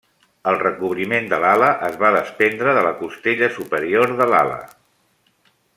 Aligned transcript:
El 0.51 0.55
recobriment 0.61 1.27
de 1.33 1.39
l'ala 1.43 1.67
es 1.89 1.99
va 2.03 2.11
desprendre 2.17 2.75
de 2.79 2.85
la 2.89 2.95
costella 3.05 3.53
superior 3.59 4.17
de 4.23 4.29
l'ala. 4.33 4.61